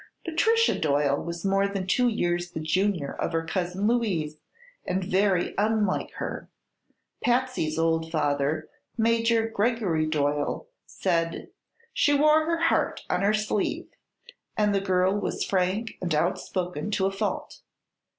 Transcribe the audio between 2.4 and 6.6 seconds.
the junior of her cousin Louise and very unlike her.